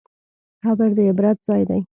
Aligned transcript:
قبر 0.63 0.89
د 0.97 0.99
عبرت 1.09 1.37
ځای 1.47 1.63
دی. 1.69 1.81